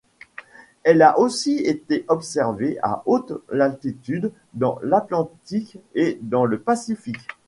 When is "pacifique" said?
6.59-7.27